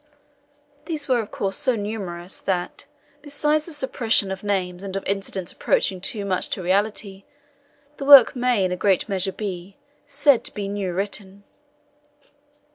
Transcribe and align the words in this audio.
These 0.85 1.07
were 1.07 1.19
of 1.19 1.29
course 1.29 1.57
so 1.57 1.75
numerous, 1.75 2.39
that, 2.39 2.87
besides 3.21 3.67
the 3.67 3.71
suppression 3.73 4.31
of 4.31 4.41
names, 4.41 4.81
and 4.81 4.95
of 4.95 5.03
incidents 5.05 5.51
approaching 5.51 6.01
too 6.01 6.25
much 6.25 6.49
to 6.49 6.63
reality, 6.63 7.23
the 7.97 8.05
work 8.05 8.35
may 8.35 8.65
in 8.65 8.71
a 8.71 8.75
great 8.75 9.07
measure 9.07 9.31
be, 9.31 9.77
said 10.07 10.43
to 10.45 10.53
be 10.55 10.67
new 10.67 10.91
written. 10.91 11.43